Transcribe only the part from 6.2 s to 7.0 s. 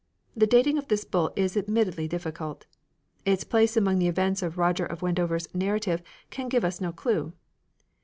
can give us no